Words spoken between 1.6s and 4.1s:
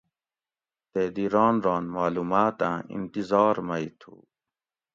ران معلوماۤتاۤں انتظار مئی